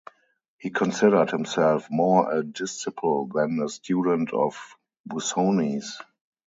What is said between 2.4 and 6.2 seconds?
disciple than a student of Busoni's.